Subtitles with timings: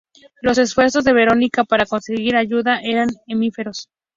[0.41, 3.87] Los esfuerzos de Verónica por conseguir ayuda eran efímeros.